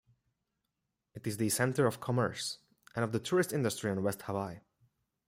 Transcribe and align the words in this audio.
It 1.13 1.27
is 1.27 1.37
the 1.37 1.49
center 1.49 1.85
of 1.85 1.99
commerce 1.99 2.57
and 2.95 3.05
of 3.05 3.11
the 3.11 3.19
tourist 3.19 3.53
industry 3.53 3.91
on 3.91 4.01
West 4.01 4.23
Hawaii. 4.23 4.61